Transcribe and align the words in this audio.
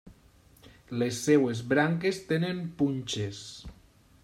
Les 1.01 1.19
seves 1.27 1.61
branques 1.73 2.23
tenen 2.33 2.65
punxes. 2.81 3.45